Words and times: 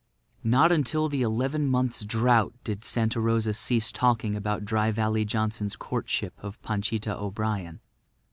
Not 0.43 0.71
until 0.71 1.09
the 1.09 1.21
eleven 1.21 1.67
months' 1.67 2.03
drought 2.03 2.55
did 2.63 2.83
Santa 2.83 3.19
Rosa 3.21 3.53
cease 3.53 3.91
talking 3.91 4.35
about 4.35 4.65
Dry 4.65 4.89
Valley 4.89 5.25
Johnson's 5.25 5.75
courtship 5.75 6.33
of 6.43 6.59
Panchita 6.63 7.15
O'Brien. 7.15 7.81